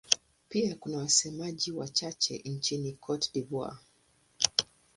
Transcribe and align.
Pia 0.49 0.75
kuna 0.75 0.97
wasemaji 0.97 1.71
wachache 1.71 2.41
nchini 2.45 2.93
Cote 2.93 3.29
d'Ivoire. 3.33 3.77